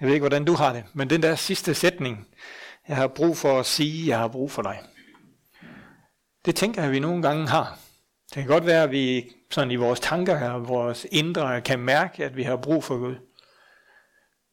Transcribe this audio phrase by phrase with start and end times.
[0.00, 2.28] Jeg ved ikke, hvordan du har det, men den der sidste sætning,
[2.88, 4.82] jeg har brug for at sige, jeg har brug for dig.
[6.44, 7.78] Det tænker jeg, at vi nogle gange har.
[8.28, 12.24] Det kan godt være, at vi sådan i vores tanker og vores indre kan mærke,
[12.24, 13.16] at vi har brug for Gud.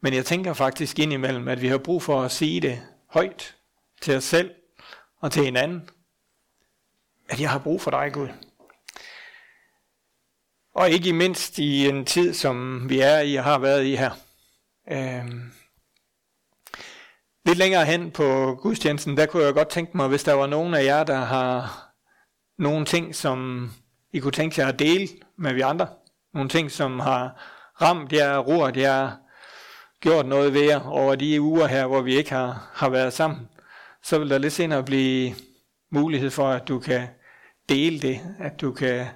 [0.01, 3.55] Men jeg tænker faktisk indimellem, at vi har brug for at sige det højt
[4.01, 4.51] til os selv
[5.19, 5.89] og til hinanden,
[7.29, 8.27] at jeg har brug for dig, Gud.
[10.75, 14.11] Og ikke mindst i en tid, som vi er i og har været i her.
[14.91, 15.51] Øhm.
[17.45, 20.73] Lidt længere hen på gudstjenesten, der kunne jeg godt tænke mig, hvis der var nogen
[20.73, 21.83] af jer, der har
[22.57, 23.69] nogle ting, som
[24.11, 25.07] I kunne tænke jer at dele
[25.37, 25.87] med vi andre.
[26.33, 27.35] Nogle ting, som har
[27.81, 29.11] ramt jer, roret jer,
[30.01, 33.49] gjort noget ved jer over de uger her, hvor vi ikke har, har været sammen.
[34.03, 35.35] Så vil der lidt senere blive
[35.91, 37.07] mulighed for, at du kan
[37.69, 39.07] dele det, at du kan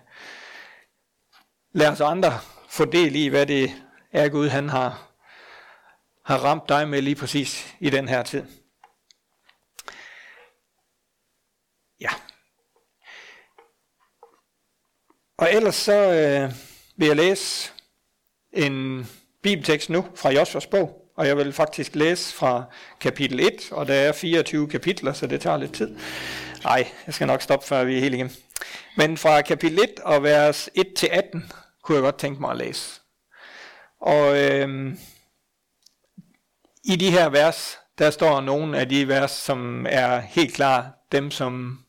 [1.73, 2.31] lade os andre
[2.70, 3.72] få del i, hvad det
[4.11, 5.06] er Gud, han har,
[6.27, 8.44] har ramt dig med lige præcis i den her tid.
[12.02, 12.09] Ja.
[15.38, 16.52] Og ellers så øh,
[16.98, 17.72] vil jeg læse
[18.53, 19.08] en
[19.44, 22.64] bibeltekst nu fra Josvas bog, og jeg vil faktisk læse fra
[23.00, 25.98] kapitel 1, og der er 24 kapitler, så det tager lidt tid.
[26.64, 28.33] Nej, jeg skal nok stoppe, før vi er helt igennem.
[28.98, 31.39] Men fra kapitel 1 og vers 1-18
[31.83, 33.02] kunne jeg godt tænke mig at læse.
[34.02, 34.98] Og øh,
[36.88, 41.31] i de her vers, der står nogle af de vers, som er helt klar, dem
[41.31, 41.80] som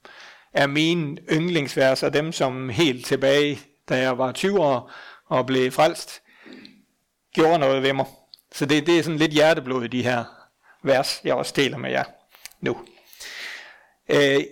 [0.52, 4.92] er mine yndlingsvers, og dem som helt tilbage, da jeg var 20 år
[5.26, 6.22] og blev frelst,
[7.34, 8.06] gjorde noget ved mig.
[8.52, 10.24] Så det, det er sådan lidt hjerteblod i de her
[10.82, 12.04] vers, jeg også deler med jer
[12.60, 12.76] nu.
[14.08, 14.44] Øh,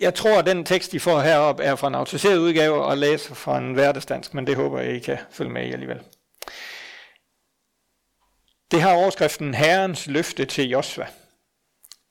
[0.00, 3.34] jeg tror, at den tekst, I får heroppe, er fra en autoriseret udgave og læser
[3.34, 6.00] fra en hverdagsdansk, men det håber jeg, I kan følge med i alligevel.
[8.74, 11.06] Det har overskriften Herrens løfte til Josva.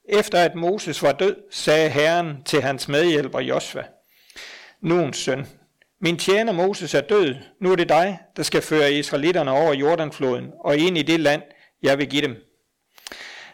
[0.09, 3.83] Efter at Moses var død, sagde Herren til hans medhjælper Josva,
[4.81, 5.48] Nuns søn,
[6.02, 10.52] min tjener Moses er død, nu er det dig, der skal føre israelitterne over Jordanfloden
[10.60, 11.42] og ind i det land,
[11.82, 12.36] jeg vil give dem.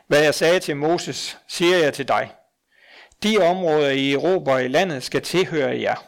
[0.07, 2.31] Hvad jeg sagde til Moses, siger jeg til dig.
[3.23, 6.03] De områder i Europa og i landet skal tilhøre jer.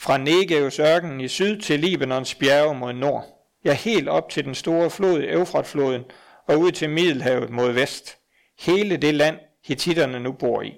[0.00, 3.35] Fra Negevs ørken i syd til Libanons bjerge mod nord.
[3.66, 6.04] Ja, helt op til den store flod, Eufratfloden,
[6.48, 8.18] og ud til Middelhavet mod vest.
[8.58, 10.74] Hele det land, hititterne nu bor i.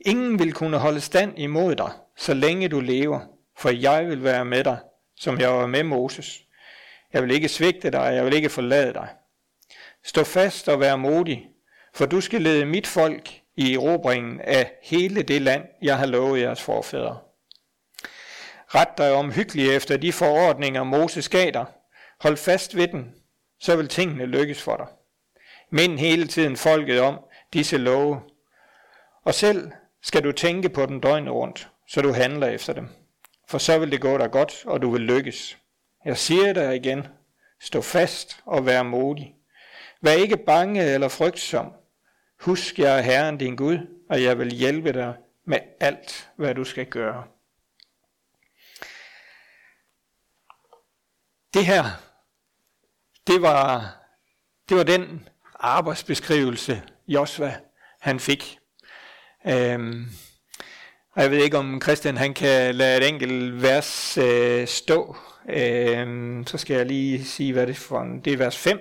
[0.00, 3.20] Ingen vil kunne holde stand imod dig, så længe du lever,
[3.58, 4.78] for jeg vil være med dig,
[5.16, 6.40] som jeg var med Moses.
[7.12, 9.08] Jeg vil ikke svigte dig, jeg vil ikke forlade dig.
[10.04, 11.46] Stå fast og vær modig,
[11.94, 16.40] for du skal lede mit folk i erobringen af hele det land, jeg har lovet
[16.40, 17.18] jeres forfædre.
[18.74, 21.66] Ret dig omhyggeligt efter de forordninger, Moses gav dig.
[22.20, 23.14] Hold fast ved den,
[23.60, 24.86] så vil tingene lykkes for dig.
[25.70, 27.18] Mind hele tiden folket om
[27.52, 28.20] disse love.
[29.24, 29.70] Og selv
[30.02, 32.88] skal du tænke på den døgnet rundt, så du handler efter dem.
[33.48, 35.58] For så vil det gå dig godt, og du vil lykkes.
[36.04, 37.06] Jeg siger dig igen,
[37.60, 39.34] stå fast og vær modig.
[40.00, 41.72] Vær ikke bange eller frygtsom,
[42.40, 43.78] Husk, jeg er Herren din Gud,
[44.10, 45.14] og jeg vil hjælpe dig
[45.44, 47.24] med alt, hvad du skal gøre.
[51.54, 51.84] Det her,
[53.26, 53.96] det var,
[54.68, 55.28] det var den
[55.60, 57.56] arbejdsbeskrivelse, Josva
[58.00, 58.58] han fik.
[59.46, 60.06] Øhm,
[61.12, 65.16] og jeg ved ikke, om Christian han kan lade et enkelt vers øh, stå.
[65.48, 68.80] Øhm, så skal jeg lige sige, hvad det er for en, Det er vers 5.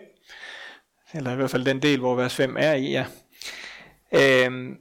[1.14, 3.06] Eller i hvert fald den del, hvor vers 5 er i, ja.
[4.12, 4.78] Øhm,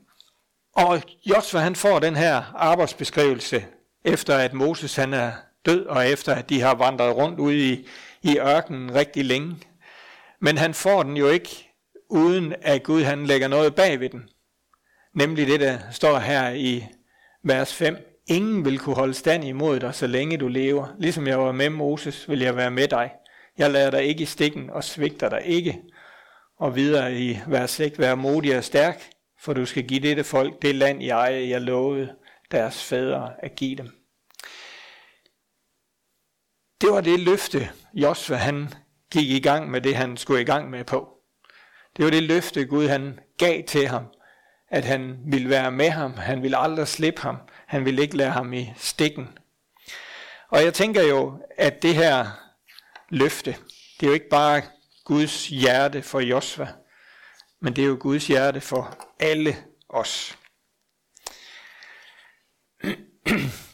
[0.76, 3.66] og Josva han får den her arbejdsbeskrivelse,
[4.04, 5.32] efter at Moses han er
[5.66, 7.86] død, og efter at de har vandret rundt ude i,
[8.22, 9.56] i ørkenen rigtig længe.
[10.40, 11.68] Men han får den jo ikke,
[12.10, 14.28] uden at Gud han lægger noget bag ved den.
[15.14, 16.84] Nemlig det, der står her i
[17.44, 17.96] vers 5.
[18.26, 20.86] Ingen vil kunne holde stand imod dig, så længe du lever.
[20.98, 23.12] Ligesom jeg var med Moses, vil jeg være med dig.
[23.58, 25.82] Jeg lader dig ikke i stikken og svigter dig ikke.
[26.58, 29.02] Og videre i vers 6, vær modig og stærk,
[29.40, 32.14] for du skal give dette folk det land, jeg, jeg lovede
[32.50, 34.01] deres fædre at give dem.
[36.82, 38.74] Det var det løfte, Josva han
[39.12, 41.18] gik i gang med det, han skulle i gang med på.
[41.96, 44.06] Det var det løfte, Gud han gav til ham,
[44.70, 47.36] at han ville være med ham, han ville aldrig slippe ham,
[47.66, 49.38] han ville ikke lade ham i stikken.
[50.48, 52.26] Og jeg tænker jo, at det her
[53.08, 53.56] løfte,
[54.00, 54.62] det er jo ikke bare
[55.04, 56.68] Guds hjerte for Josva,
[57.60, 59.56] men det er jo Guds hjerte for alle
[59.88, 60.38] os.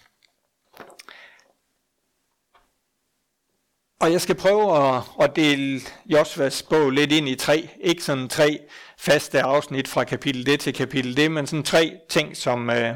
[4.00, 8.28] Og jeg skal prøve at, at dele Josvas bog lidt ind i tre, ikke sådan
[8.28, 8.58] tre
[8.98, 12.94] faste afsnit fra kapitel det til kapitel det, men sådan tre ting, som, øh,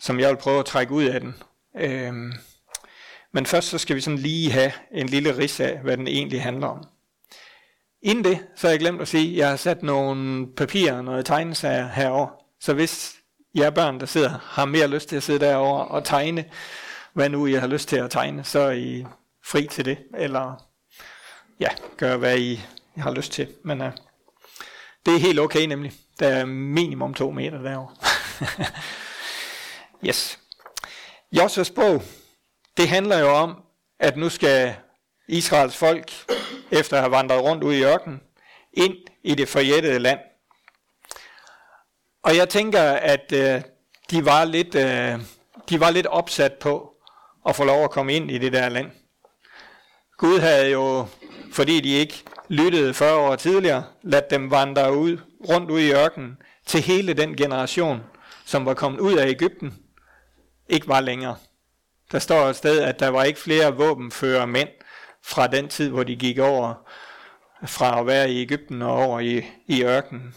[0.00, 1.34] som jeg vil prøve at trække ud af den.
[1.76, 2.32] Øhm,
[3.32, 6.42] men først så skal vi sådan lige have en lille ris af, hvad den egentlig
[6.42, 6.84] handler om.
[8.02, 11.04] Inden det, så har jeg glemt at sige, at jeg har sat nogle papirer og
[11.04, 12.28] noget tegnesager herover.
[12.60, 13.14] Så hvis
[13.54, 16.44] jer børn, der sidder, har mere lyst til at sidde derover og tegne,
[17.12, 19.06] hvad nu I har lyst til at tegne, så er I
[19.46, 19.98] fri til det.
[20.14, 20.68] Eller
[21.60, 22.60] ja, gøre hvad I
[22.96, 23.48] har lyst til.
[23.64, 23.90] Men uh,
[25.06, 25.92] det er helt okay nemlig.
[26.18, 27.94] Der er minimum to meter derovre.
[30.08, 30.38] yes.
[31.32, 32.02] Josvas bog,
[32.76, 33.62] det handler jo om,
[34.00, 34.74] at nu skal
[35.28, 36.12] Israels folk,
[36.70, 38.20] efter at have vandret rundt ud i ørkenen,
[38.72, 40.18] ind i det forjættede land.
[42.22, 43.62] Og jeg tænker, at øh,
[44.10, 45.20] de, var lidt, øh,
[45.68, 46.92] de var lidt opsat på
[47.48, 48.90] at få lov at komme ind i det der land.
[50.16, 51.06] Gud havde jo,
[51.52, 55.18] fordi de ikke lyttede 40 år tidligere, ladt dem vandre ud,
[55.48, 56.36] rundt ud i ørkenen
[56.66, 58.00] til hele den generation,
[58.44, 59.74] som var kommet ud af Ægypten,
[60.68, 61.36] ikke var længere.
[62.12, 64.68] Der står et sted, at der var ikke flere våbenfører mænd
[65.22, 66.74] fra den tid, hvor de gik over
[67.66, 70.34] fra at være i Ægypten og over i, i ørkenen.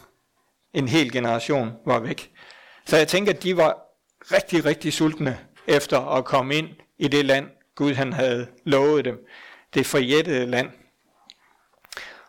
[0.73, 2.31] En hel generation var væk.
[2.85, 3.77] Så jeg tænker, at de var
[4.31, 9.25] rigtig, rigtig sultne efter at komme ind i det land, Gud han havde lovet dem.
[9.74, 10.69] Det forjættede land.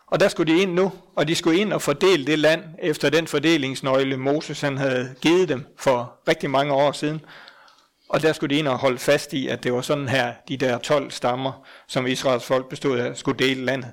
[0.07, 3.09] Og der skulle de ind nu, og de skulle ind og fordele det land efter
[3.09, 7.25] den fordelingsnøgle, Moses han havde givet dem for rigtig mange år siden.
[8.09, 10.57] Og der skulle de ind og holde fast i, at det var sådan her, de
[10.57, 13.91] der 12 stammer, som Israels folk bestod af, skulle dele landet.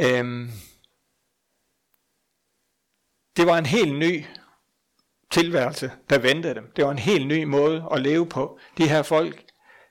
[0.00, 0.50] Øhm,
[3.36, 4.24] det var en helt ny
[5.30, 6.72] tilværelse, der ventede dem.
[6.76, 8.58] Det var en helt ny måde at leve på.
[8.78, 9.47] De her folk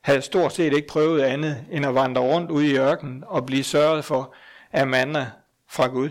[0.07, 3.63] havde stort set ikke prøvet andet, end at vandre rundt ude i ørkenen og blive
[3.63, 4.33] sørget for
[4.71, 5.31] af manna
[5.69, 6.09] fra Gud.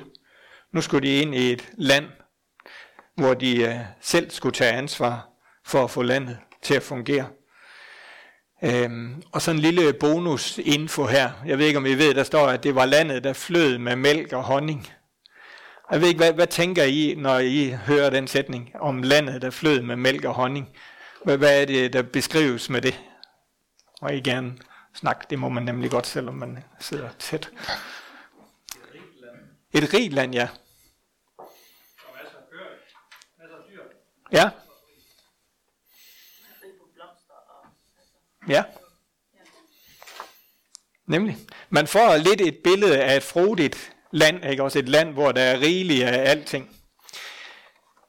[0.72, 2.04] Nu skulle de ind i et land,
[3.14, 5.28] hvor de øh, selv skulle tage ansvar
[5.64, 7.26] for at få landet til at fungere.
[8.64, 11.31] Øhm, og så en lille bonus info her.
[11.46, 13.96] Jeg ved ikke, om I ved, der står, at det var landet, der flød med
[13.96, 14.88] mælk og honning.
[15.92, 19.50] Jeg ved ikke, hvad, hvad tænker I, når I hører den sætning om landet, der
[19.50, 20.69] flød med mælk og honning?
[21.25, 23.00] Hvad, hvad er det, der beskrives med det?
[24.00, 24.58] Og igen, gerne
[24.94, 27.50] snakke, det må man nemlig godt, selvom man sidder tæt.
[29.72, 30.48] Et rigt land, ja.
[34.32, 34.50] Ja.
[38.48, 38.64] Ja.
[41.06, 41.37] Nemlig.
[41.70, 45.42] Man får lidt et billede af et frodigt land, ikke også et land, hvor der
[45.42, 46.76] er rigeligt af alting.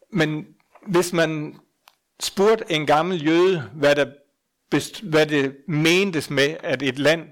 [0.10, 0.56] Men
[0.88, 1.60] hvis man
[2.20, 4.12] spurgte en gammel jøde, hvad, der,
[5.04, 7.30] hvad det mentes med, at et land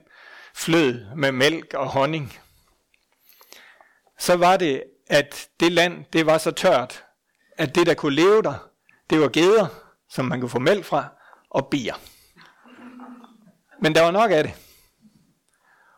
[0.55, 2.39] flød med mælk og honning,
[4.19, 7.03] så var det, at det land, det var så tørt,
[7.57, 8.69] at det, der kunne leve der,
[9.09, 9.67] det var geder,
[10.09, 11.07] som man kunne få mælk fra,
[11.49, 11.95] og bier.
[13.81, 14.53] Men der var nok af det.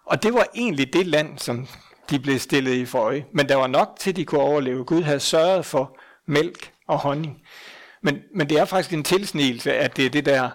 [0.06, 1.68] Og det var egentlig det land, som
[2.10, 3.26] de blev stillet i for øje.
[3.34, 4.86] Men der var nok til, at de kunne overleve.
[4.86, 7.42] Gud havde sørget for mælk og honning.
[8.02, 10.50] Men, men det er faktisk en tilsnigelse, at det er det der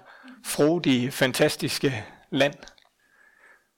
[0.45, 2.55] frodige, fantastiske land.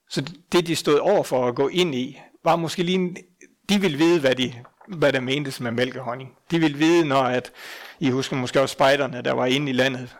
[0.09, 3.17] Så det, de stod over for at gå ind i, var måske lige en,
[3.69, 4.53] de ville vide, hvad, de,
[4.87, 6.29] hvad der mentes med mælk og honning.
[6.51, 7.51] De ville vide, når at,
[7.99, 10.15] I husker måske også spejderne, der var inde i landet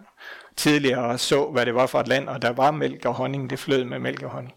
[0.56, 3.50] tidligere og så, hvad det var for et land, og der var mælk og honning,
[3.50, 4.54] det flød med mælk og honning.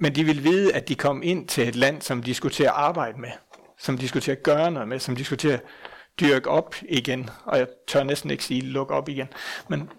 [0.00, 2.64] Men de ville vide, at de kom ind til et land, som de skulle til
[2.64, 3.30] at arbejde med,
[3.78, 5.62] som de skulle til at gøre noget med, som de skulle til at
[6.20, 7.30] dyrke op igen.
[7.44, 9.28] Og jeg tør næsten ikke sige luk op igen.
[9.68, 9.90] Men,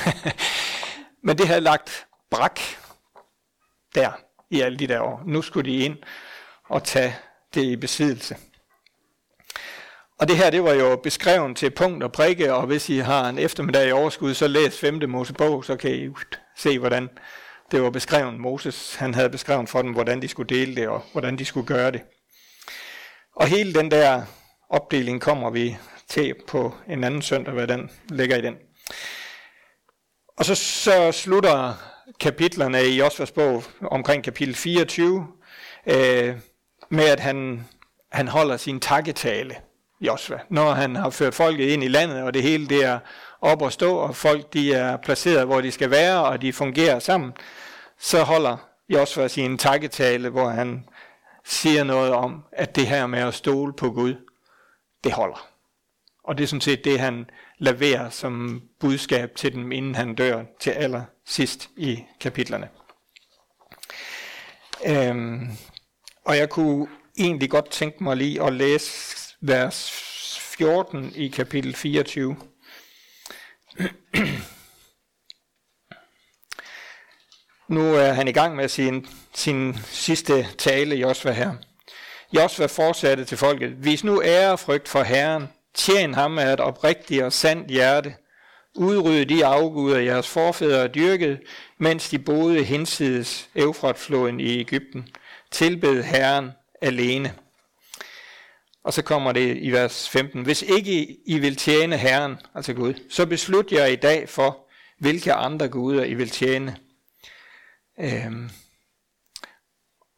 [1.24, 2.60] men det havde lagt brak
[3.94, 4.10] der
[4.50, 5.22] i alle de der år.
[5.26, 5.96] Nu skulle de ind
[6.68, 7.16] og tage
[7.54, 8.36] det i besiddelse.
[10.18, 13.28] Og det her, det var jo beskrevet til punkt og prikke, og hvis I har
[13.28, 15.02] en eftermiddag i overskud, så læs 5.
[15.08, 16.08] Mosebog, så kan I
[16.56, 17.08] se, hvordan
[17.70, 18.40] det var beskrevet.
[18.40, 21.66] Moses, han havde beskrevet for dem, hvordan de skulle dele det, og hvordan de skulle
[21.66, 22.02] gøre det.
[23.36, 24.22] Og hele den der
[24.72, 25.76] opdeling kommer vi
[26.08, 28.56] til på en anden søndag, hvad den ligger i den.
[30.36, 31.74] Og så, så slutter
[32.20, 35.26] kapitlerne i Josvas bog omkring kapitel 24
[35.86, 36.36] øh,
[36.88, 37.66] med, at han,
[38.12, 39.56] han holder sin takketale
[40.00, 42.98] Josva, når han har ført folket ind i landet, og det hele det er
[43.40, 46.98] op og stå, og folk de er placeret, hvor de skal være, og de fungerer
[46.98, 47.32] sammen,
[47.98, 48.56] så holder
[48.88, 50.84] Josva sin takketale, hvor han
[51.44, 54.14] siger noget om, at det her med at stole på Gud,
[55.04, 55.48] det holder.
[56.24, 60.44] Og det er sådan set det, han laverer som budskab til dem, inden han dør
[60.60, 62.68] til aller sidst i kapitlerne.
[64.86, 65.48] Øhm,
[66.24, 69.90] og jeg kunne egentlig godt tænke mig lige at læse vers
[70.40, 72.36] 14 i kapitel 24.
[77.68, 81.54] Nu er han i gang med sin, sin sidste tale, Josva her.
[82.32, 87.22] Josva fortsatte til folket, vis nu ære frygt for Herren, tjen ham af et oprigtigt
[87.22, 88.14] og sandt hjerte,
[88.74, 91.38] udrydde de afguder, jeres forfædre dyrkede,
[91.78, 95.08] mens de boede hinsides Eufratfloden i Ægypten,
[95.50, 97.34] tilbed Herren alene.
[98.84, 100.42] Og så kommer det i vers 15.
[100.42, 104.58] Hvis ikke I vil tjene Herren, altså Gud, så beslut jer i dag for,
[104.98, 106.76] hvilke andre guder I vil tjene.
[108.00, 108.50] Øhm,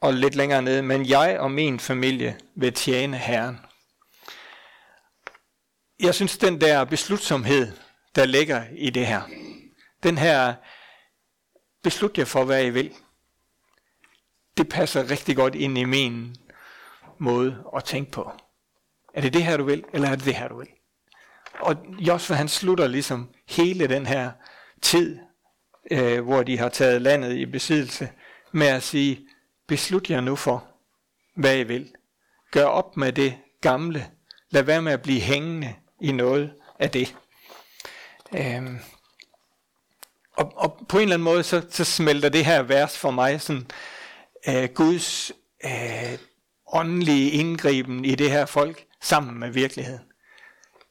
[0.04, 3.58] og lidt længere nede, men jeg og min familie vil tjene Herren.
[6.00, 7.72] Jeg synes, den der beslutsomhed,
[8.14, 9.22] der ligger i det her,
[10.02, 10.54] den her
[11.82, 12.92] beslut jer for, hvad I vil,
[14.56, 16.36] det passer rigtig godt ind i min
[17.18, 18.32] måde at tænke på.
[19.14, 20.68] Er det det her, du vil, eller er det det her, du vil?
[21.60, 24.30] Og Josva, han slutter ligesom hele den her
[24.82, 25.18] tid,
[25.90, 28.10] øh, hvor de har taget landet i besiddelse,
[28.52, 29.28] med at sige,
[29.66, 30.64] beslut jer nu for,
[31.36, 31.92] hvad I vil.
[32.50, 34.10] Gør op med det gamle.
[34.50, 37.16] Lad være med at blive hængende i noget af det.
[38.36, 38.78] Øhm,
[40.36, 43.40] og, og på en eller anden måde, så, så smelter det her vers for mig
[43.40, 43.66] sådan,
[44.48, 45.32] øh, Guds
[45.64, 46.18] øh,
[46.72, 50.00] åndelige indgriben i det her folk sammen med virkeligheden.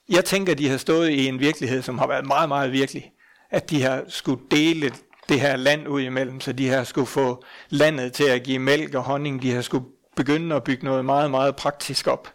[0.09, 3.11] Jeg tænker, de har stået i en virkelighed, som har været meget, meget virkelig.
[3.49, 4.93] At de har skulle dele
[5.29, 8.95] det her land ud imellem, så de har skulle få landet til at give mælk
[8.95, 9.41] og honning.
[9.41, 12.33] De har skulle begynde at bygge noget meget, meget praktisk op.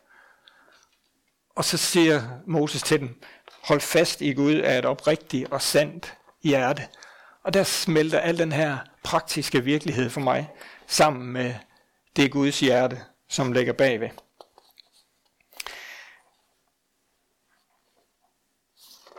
[1.57, 3.23] Og så siger Moses til dem,
[3.65, 6.83] hold fast i Gud af et oprigtigt og sandt hjerte.
[7.45, 10.51] Og der smelter al den her praktiske virkelighed for mig
[10.87, 11.55] sammen med
[12.17, 14.09] det Guds hjerte, som ligger bagved.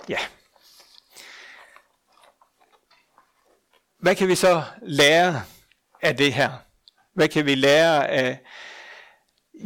[0.09, 0.19] Ja.
[3.99, 5.41] Hvad kan vi så lære
[6.01, 6.51] af det her?
[7.13, 8.41] Hvad kan vi lære af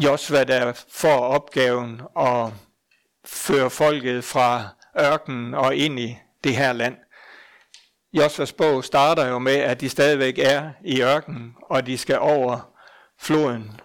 [0.04, 2.54] Josva, der får opgaven at
[3.26, 4.68] føre folket fra
[5.00, 6.98] ørkenen og ind i det her land?
[8.14, 12.76] Josvas bog starter jo med, at de stadigvæk er i ørkenen, og de skal over
[13.20, 13.82] floden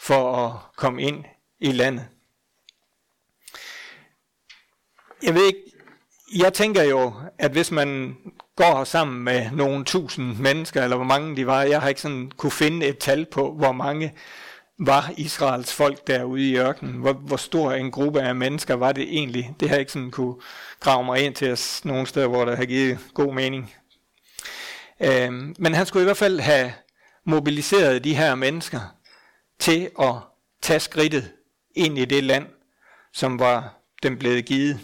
[0.00, 1.24] for at komme ind
[1.60, 2.08] i landet.
[5.22, 5.62] Jeg ved ikke,
[6.38, 8.16] jeg tænker jo, at hvis man
[8.60, 12.32] går sammen med nogle tusind mennesker, eller hvor mange de var, jeg har ikke sådan
[12.36, 14.12] kunne finde et tal på, hvor mange
[14.78, 16.94] var Israels folk derude i ørkenen.
[16.94, 19.54] Hvor, hvor stor en gruppe af mennesker var det egentlig?
[19.60, 20.34] Det har jeg ikke sådan kunne
[20.80, 23.74] grave mig ind til os nogle steder, hvor der har givet god mening.
[25.00, 26.72] Øhm, men han skulle i hvert fald have
[27.24, 28.80] mobiliseret de her mennesker
[29.58, 30.14] til at
[30.62, 31.32] tage skridtet
[31.74, 32.46] ind i det land,
[33.12, 34.80] som var dem blevet givet.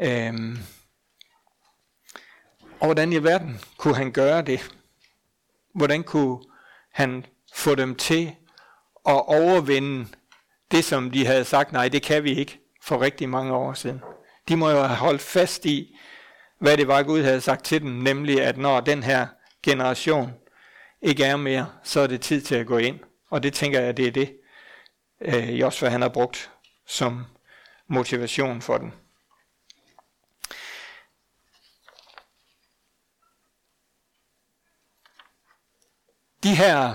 [0.00, 0.58] Øhm,
[2.82, 4.74] og hvordan i verden kunne han gøre det?
[5.74, 6.38] Hvordan kunne
[6.92, 8.36] han få dem til
[9.08, 10.08] at overvinde
[10.70, 14.00] det, som de havde sagt, nej, det kan vi ikke for rigtig mange år siden.
[14.48, 15.96] De må jo have holdt fast i,
[16.58, 19.26] hvad det var, Gud havde sagt til dem, nemlig at når den her
[19.62, 20.32] generation
[21.02, 23.00] ikke er mere, så er det tid til at gå ind.
[23.30, 24.36] Og det tænker jeg, det er det,
[25.20, 26.50] øh, Josva han har brugt
[26.86, 27.24] som
[27.88, 28.92] motivation for den.
[36.42, 36.94] De her,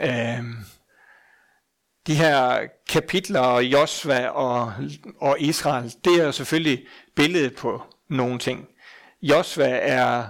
[0.00, 0.44] øh,
[2.06, 4.72] de her kapitler, Josva og,
[5.20, 8.68] og Israel, det er jo selvfølgelig billedet på nogle ting.
[9.22, 10.26] Josva er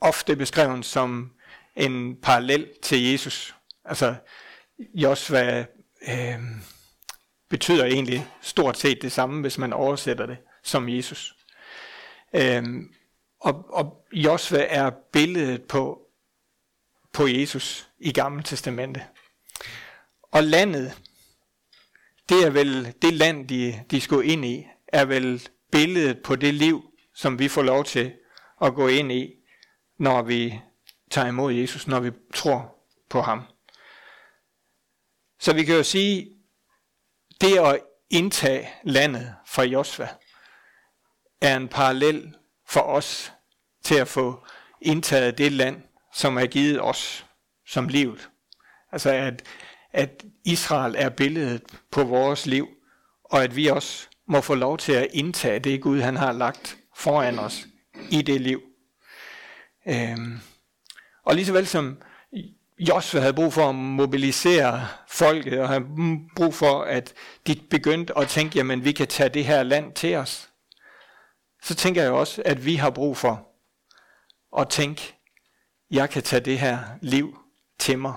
[0.00, 1.32] ofte beskrevet som
[1.76, 3.54] en parallel til Jesus.
[3.84, 4.14] Altså,
[4.94, 5.66] Josva
[6.08, 6.40] øh,
[7.50, 11.34] betyder egentlig stort set det samme, hvis man oversætter det som Jesus.
[12.34, 12.64] Øh,
[13.40, 16.05] og, og Josva er billedet på
[17.16, 19.06] på Jesus i Gamle Testamente.
[20.22, 20.98] Og landet,
[22.28, 26.54] det er vel det land, de, de skulle ind i, er vel billedet på det
[26.54, 26.82] liv,
[27.14, 28.14] som vi får lov til
[28.62, 29.34] at gå ind i,
[29.98, 30.60] når vi
[31.10, 32.74] tager imod Jesus, når vi tror
[33.10, 33.42] på ham.
[35.40, 36.36] Så vi kan jo sige,
[37.40, 37.80] det at
[38.10, 40.08] indtage landet fra Josva,
[41.40, 42.36] er en parallel
[42.68, 43.32] for os
[43.84, 44.46] til at få
[44.80, 45.82] indtaget det land,
[46.16, 47.26] som er givet os
[47.66, 48.28] som livet.
[48.92, 49.42] Altså at,
[49.92, 52.68] at Israel er billedet på vores liv,
[53.24, 56.76] og at vi også må få lov til at indtage det Gud, han har lagt
[56.96, 57.66] foran os
[58.10, 58.62] i det liv.
[59.88, 60.40] Øhm,
[61.24, 62.02] og lige så vel som
[62.78, 65.84] Josua havde brug for at mobilisere folket, og havde
[66.36, 67.14] brug for, at
[67.46, 70.50] de begyndte at tænke, jamen vi kan tage det her land til os.
[71.62, 73.48] Så tænker jeg også, at vi har brug for
[74.58, 75.15] at tænke,
[75.90, 77.38] jeg kan tage det her liv
[77.78, 78.14] til mig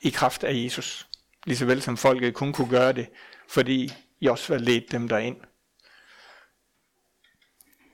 [0.00, 1.08] i kraft af Jesus.
[1.46, 3.08] Ligeså vel som folket kun kunne gøre det,
[3.48, 5.36] fordi Josua ledte dem derind.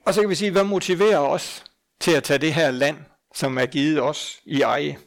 [0.05, 1.63] Og så kan vi sige, hvad motiverer os
[1.99, 2.97] til at tage det her land,
[3.35, 4.99] som er givet os i eje?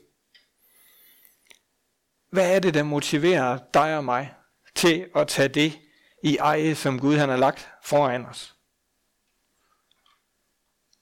[2.31, 4.35] Hvad er det, der motiverer dig og mig
[4.75, 5.79] til at tage det
[6.23, 8.55] i eje, som Gud han har lagt foran os?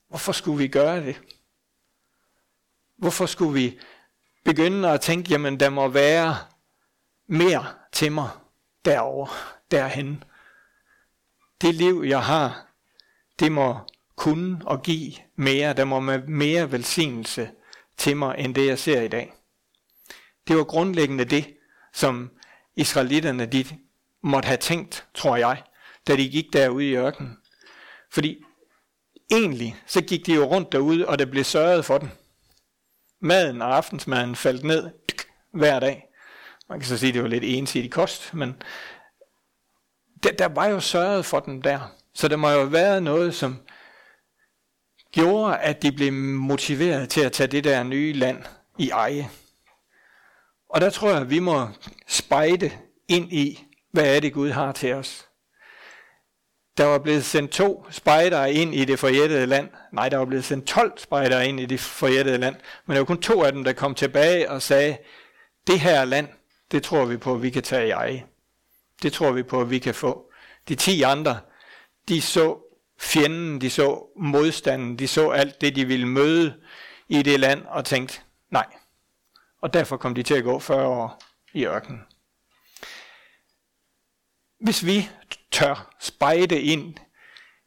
[0.09, 1.34] Hvorfor skulle vi gøre det?
[2.97, 3.79] Hvorfor skulle vi
[4.45, 6.37] begynde at tænke, jamen der må være
[7.27, 8.29] mere til mig
[8.85, 9.35] derovre,
[9.71, 10.25] derhen.
[11.61, 12.67] Det liv, jeg har,
[13.39, 13.79] det må
[14.17, 15.73] kunne og give mere.
[15.73, 17.51] Der må være mere velsignelse
[17.97, 19.33] til mig, end det jeg ser i dag.
[20.49, 21.57] Det var grundlæggende det,
[21.93, 22.31] som
[22.77, 23.65] israelitterne de
[24.23, 25.63] måtte have tænkt, tror jeg,
[26.07, 27.39] da de gik derude i ørkenen.
[28.11, 28.45] Fordi
[29.31, 32.09] egentlig, så gik de jo rundt derude, og det blev sørget for dem.
[33.25, 34.90] Maden og aftensmaden faldt ned
[35.52, 36.04] hver dag.
[36.69, 38.62] Man kan så sige, at det var lidt ensidig kost, men
[40.23, 41.95] der, der var jo sørget for dem der.
[42.14, 43.61] Så der må jo have været noget, som
[45.12, 48.45] gjorde, at de blev motiveret til at tage det der nye land
[48.78, 49.31] i eje.
[50.69, 51.69] Og der tror jeg, at vi må
[52.09, 52.71] spejde
[53.09, 55.28] ind i, hvad er det Gud har til os.
[56.76, 59.69] Der var blevet sendt to spejdere ind i det forjættede land.
[59.93, 62.57] Nej, der var blevet sendt 12 spejdere ind i det forjættede land.
[62.87, 64.99] Men der var kun to af dem, der kom tilbage og sagde,
[65.66, 66.28] det her land,
[66.73, 68.26] det tror vi på, at vi kan tage i eje.
[69.02, 70.31] Det tror vi på, at vi kan få.
[70.69, 71.40] De ti andre,
[72.09, 72.59] de så
[72.99, 76.54] fjenden, de så modstanden, de så alt det, de ville møde
[77.09, 78.66] i det land, og tænkte, nej.
[79.62, 82.00] Og derfor kom de til at gå 40 år i ørkenen.
[84.61, 85.10] Hvis vi
[85.54, 86.95] tør spejde ind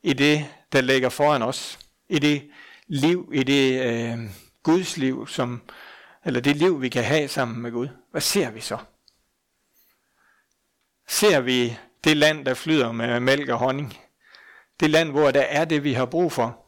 [0.02, 2.52] i det, der ligger foran os, i det
[2.88, 4.20] liv, i det øh,
[4.64, 5.62] Guds liv, som,
[6.26, 8.78] eller det liv, vi kan have sammen med Gud, hvad ser vi så?
[11.08, 13.98] Ser vi det land, der flyder med mælk og honning?
[14.80, 16.66] Det land, hvor der er det, vi har brug for?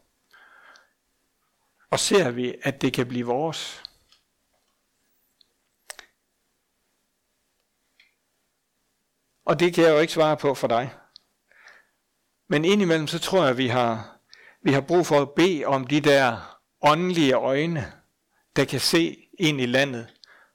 [1.90, 3.82] Og ser vi, at det kan blive vores?
[9.44, 10.94] Og det kan jeg jo ikke svare på for dig.
[12.50, 14.18] Men indimellem så tror jeg, at vi har,
[14.62, 17.92] vi har brug for at bede om de der åndelige øjne,
[18.56, 20.06] der kan se ind i landet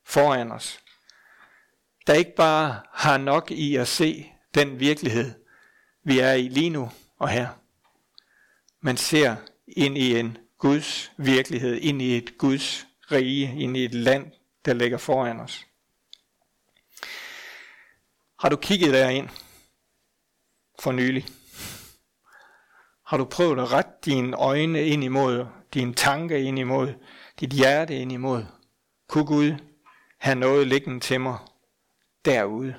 [0.04, 0.80] foran os.
[2.08, 5.34] Der ikke bare har nok i at se den virkelighed,
[6.04, 7.48] vi er i lige nu og her,
[8.82, 9.36] Man ser
[9.68, 14.32] ind i en Guds virkelighed, ind i et Guds rige, ind i et land,
[14.66, 15.66] der ligger foran os.
[18.40, 19.30] Har du kigget derind
[20.80, 21.26] for nylig?
[23.06, 26.94] Har du prøvet at rette dine øjne ind imod, dine tanker ind imod,
[27.40, 28.46] dit hjerte ind imod?
[29.08, 29.54] Kunne Gud
[30.18, 31.38] have noget liggende til mig
[32.26, 32.76] derude,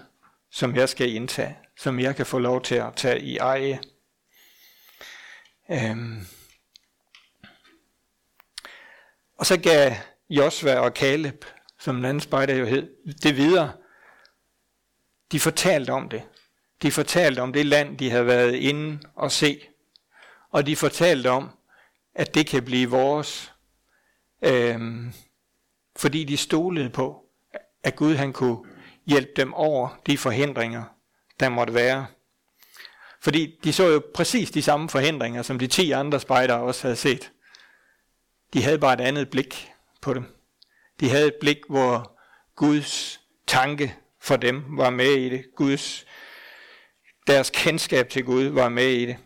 [0.50, 3.80] som jeg skal indtage, som jeg kan få lov til at tage i eje?
[5.70, 6.26] Øhm.
[9.38, 9.92] Og så gav
[10.30, 11.44] Josva og Kaleb,
[11.78, 12.90] som den anden spejder jo hed,
[13.22, 13.72] det videre.
[15.32, 16.22] De fortalte om det.
[16.82, 19.68] De fortalte om det land, de havde været inde og se
[20.50, 21.50] og de fortalte om,
[22.14, 23.52] at det kan blive vores,
[24.42, 25.12] øhm,
[25.96, 27.22] fordi de stolede på,
[27.82, 28.58] at Gud han kunne
[29.06, 30.84] hjælpe dem over de forhindringer,
[31.40, 32.06] der måtte være.
[33.20, 36.96] Fordi de så jo præcis de samme forhindringer, som de 10 andre spejdere også havde
[36.96, 37.32] set.
[38.52, 40.24] De havde bare et andet blik på dem.
[41.00, 42.18] De havde et blik, hvor
[42.56, 45.44] Guds tanke for dem var med i det.
[45.56, 46.06] Guds,
[47.26, 49.16] deres kendskab til Gud var med i det.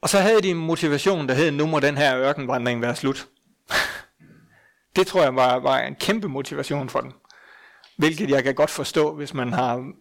[0.00, 3.28] Og så havde de en motivation, der hed, nu må den her ørkenvandring være slut.
[4.96, 7.12] det tror jeg var, var en kæmpe motivation for dem.
[7.96, 9.92] Hvilket jeg kan godt forstå, hvis man har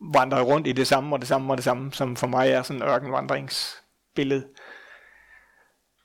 [0.00, 2.62] vandret rundt i det samme og det samme og det samme, som for mig er
[2.62, 4.48] sådan en ørkenvandringsbillede.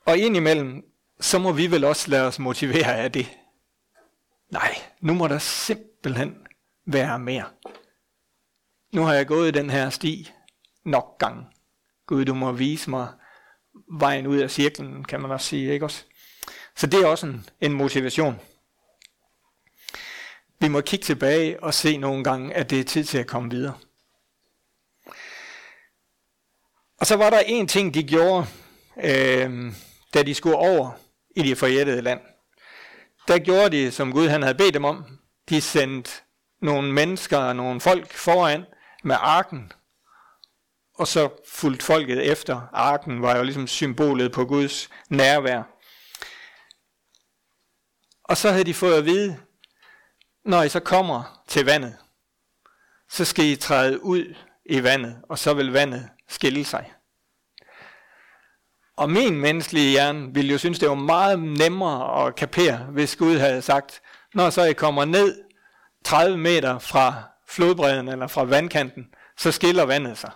[0.06, 0.82] Og indimellem,
[1.20, 3.38] så må vi vel også lade os motivere af det.
[4.50, 6.36] Nej, nu må der simpelthen
[6.86, 7.44] være mere.
[8.92, 10.30] Nu har jeg gået den her sti
[10.84, 11.44] nok gange.
[12.06, 13.08] Gud, du må vise mig
[13.98, 16.04] vejen ud af cirklen, kan man også sige, ikke også?
[16.76, 18.40] Så det er også en, en motivation.
[20.60, 23.50] Vi må kigge tilbage og se nogle gange, at det er tid til at komme
[23.50, 23.74] videre.
[26.98, 28.46] Og så var der en ting, de gjorde,
[29.04, 29.72] øh,
[30.14, 30.90] da de skulle over
[31.36, 32.20] i det forjættede land.
[33.28, 35.04] Der gjorde de, som Gud han havde bedt dem om.
[35.48, 36.10] De sendte
[36.60, 38.64] nogle mennesker og nogle folk foran
[39.02, 39.72] med arken,
[41.02, 42.60] og så fulgte folket efter.
[42.72, 45.62] Arken var jo ligesom symbolet på Guds nærvær.
[48.24, 49.40] Og så havde de fået at vide,
[50.44, 51.96] når I så kommer til vandet,
[53.10, 54.34] så skal I træde ud
[54.64, 56.92] i vandet, og så vil vandet skille sig.
[58.96, 63.38] Og min menneskelige hjerne ville jo synes, det var meget nemmere at kapere, hvis Gud
[63.38, 64.02] havde sagt,
[64.34, 65.42] når så I kommer ned
[66.04, 70.30] 30 meter fra flodbredden eller fra vandkanten, så skiller vandet sig.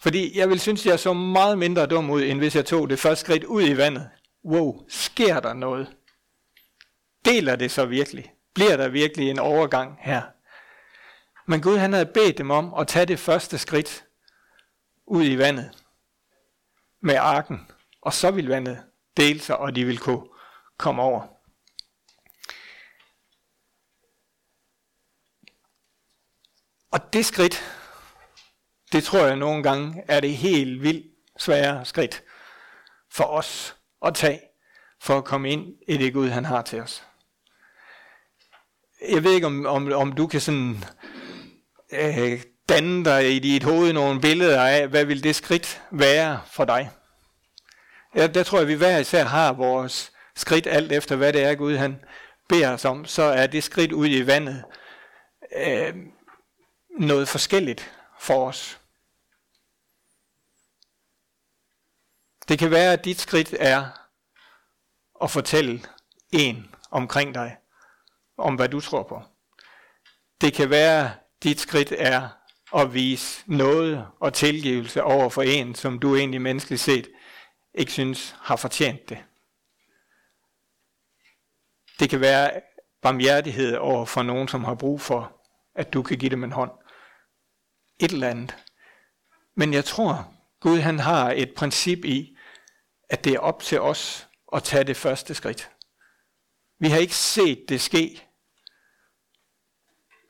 [0.00, 2.98] Fordi jeg vil synes, jeg så meget mindre dum ud, end hvis jeg tog det
[2.98, 4.10] første skridt ud i vandet.
[4.44, 5.96] Wow, sker der noget?
[7.24, 8.32] Deler det så virkelig?
[8.54, 10.22] Bliver der virkelig en overgang her?
[11.46, 14.04] Men Gud han havde bedt dem om at tage det første skridt
[15.06, 15.84] ud i vandet
[17.00, 17.70] med arken,
[18.02, 18.84] og så ville vandet
[19.16, 20.28] dele sig, og de ville kunne
[20.76, 21.26] komme over.
[26.90, 27.77] Og det skridt,
[28.92, 31.06] det tror jeg nogle gange er det helt vildt
[31.38, 32.22] svære skridt
[33.12, 34.40] for os at tage,
[35.00, 37.04] for at komme ind i det Gud, han har til os.
[39.08, 40.84] Jeg ved ikke, om, om, om du kan sådan
[41.92, 46.64] øh, danne dig i dit hoved nogle billeder af, hvad vil det skridt være for
[46.64, 46.90] dig.
[48.14, 51.54] Ja, der tror jeg, vi hver især har vores skridt alt efter, hvad det er,
[51.54, 52.00] Gud han
[52.48, 53.04] beder os om.
[53.04, 54.64] Så er det skridt ud i vandet
[55.56, 55.94] øh,
[56.98, 58.80] noget forskelligt for os.
[62.48, 64.08] Det kan være, at dit skridt er
[65.22, 65.82] at fortælle
[66.32, 67.56] en omkring dig,
[68.36, 69.22] om hvad du tror på.
[70.40, 71.10] Det kan være, at
[71.42, 72.28] dit skridt er
[72.74, 77.08] at vise noget og tilgivelse over for en, som du egentlig menneskeligt set
[77.74, 79.24] ikke synes har fortjent det.
[82.00, 82.60] Det kan være
[83.02, 85.40] barmhjertighed over for nogen, som har brug for,
[85.74, 86.70] at du kan give dem en hånd.
[88.00, 88.56] Et eller andet.
[89.54, 92.36] Men jeg tror, Gud han har et princip i,
[93.08, 95.70] at det er op til os at tage det første skridt.
[96.78, 98.28] Vi har ikke set det ske,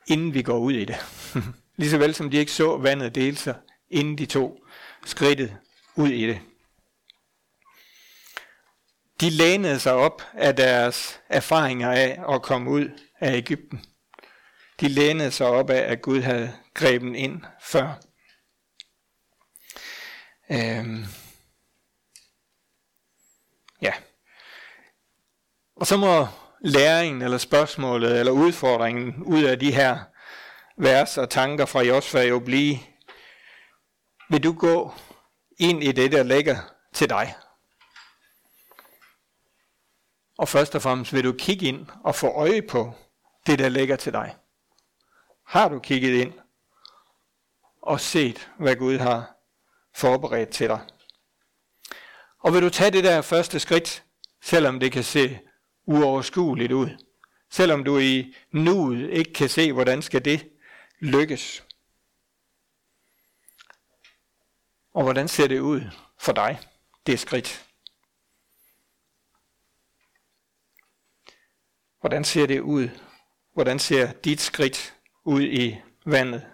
[0.07, 0.95] inden vi går ud i det.
[1.77, 3.55] Ligeså vel som de ikke så vandet dele sig,
[3.89, 4.63] inden de tog
[5.05, 5.57] skridtet
[5.95, 6.39] ud i det.
[9.21, 13.85] De lænede sig op af deres erfaringer af at komme ud af Ægypten.
[14.79, 18.01] De lænede sig op af, at Gud havde grebet ind før.
[20.51, 21.05] Øhm.
[23.81, 23.93] Ja.
[25.75, 26.27] Og så må
[26.61, 29.99] læringen, eller spørgsmålet, eller udfordringen ud af de her
[30.77, 32.77] vers og tanker fra Josfa jo blive,
[34.29, 34.93] vil du gå
[35.59, 36.57] ind i det, der ligger
[36.93, 37.35] til dig?
[40.37, 42.93] Og først og fremmest vil du kigge ind og få øje på
[43.47, 44.35] det, der ligger til dig.
[45.49, 46.33] Har du kigget ind
[47.81, 49.35] og set, hvad Gud har
[49.93, 50.87] forberedt til dig?
[52.39, 54.03] Og vil du tage det der første skridt,
[54.41, 55.39] selvom det kan se
[55.85, 56.89] uoverskueligt ud?
[57.49, 60.49] Selvom du i nuet ikke kan se, hvordan skal det
[60.99, 61.63] lykkes?
[64.93, 65.81] Og hvordan ser det ud
[66.17, 66.59] for dig,
[67.05, 67.65] det skridt?
[71.99, 72.89] Hvordan ser det ud?
[73.53, 74.98] Hvordan ser dit skridt
[75.29, 76.45] ud i vandet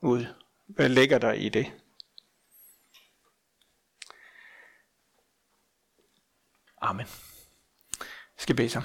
[0.00, 0.26] ud?
[0.66, 1.72] Hvad ligger der i det?
[6.82, 7.06] Amen.
[7.98, 8.82] Jeg skal bede sig.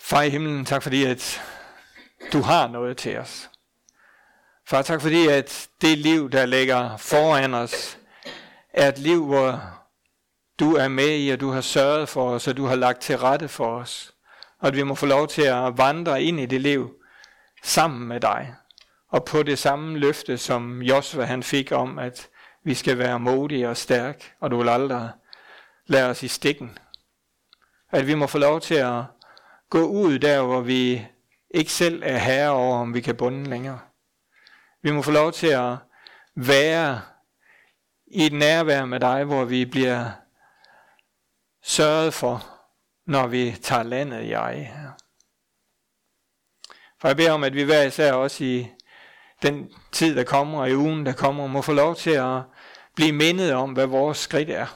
[0.00, 1.42] Far i himlen, tak fordi, at
[2.32, 3.50] du har noget til os.
[4.66, 7.98] Far, tak fordi, at det liv, der ligger foran os,
[8.70, 9.60] er et liv, hvor
[10.60, 13.18] du er med i, og du har sørget for os, og du har lagt til
[13.18, 14.14] rette for os.
[14.60, 16.94] Og at vi må få lov til at vandre ind i det liv
[17.62, 18.54] sammen med dig.
[19.08, 22.28] Og på det samme løfte, som Josva han fik om, at
[22.64, 25.10] vi skal være modige og stærke, og du vil aldrig
[25.86, 26.78] lade os i stikken.
[27.92, 29.02] At vi må få lov til at
[29.70, 31.06] gå ud der, hvor vi
[31.50, 33.80] ikke selv er herre over, om vi kan bunde længere.
[34.82, 35.76] Vi må få lov til at
[36.36, 37.00] være
[38.06, 40.10] i et nærvær med dig, hvor vi bliver
[41.62, 42.59] sørget for,
[43.10, 44.90] når vi tager landet i eje her.
[47.00, 48.68] For jeg beder om, at vi hver især også i
[49.42, 52.42] den tid, der kommer, og i ugen, der kommer, må få lov til at
[52.94, 54.66] blive mindet om, hvad vores skridt er.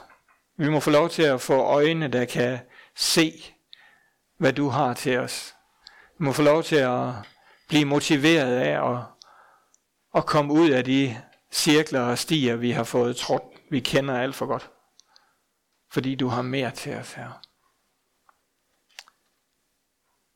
[0.57, 2.59] Vi må få lov til at få øjne, der kan
[2.95, 3.55] se,
[4.37, 5.55] hvad du har til os.
[6.19, 7.13] Vi må få lov til at
[7.67, 9.03] blive motiveret af at,
[10.15, 11.17] at komme ud af de
[11.51, 14.69] cirkler og stier, vi har fået trådt vi kender alt for godt.
[15.91, 17.44] Fordi du har mere til os, her.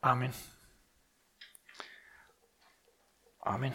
[0.01, 0.33] Amen.
[3.45, 3.73] Amen.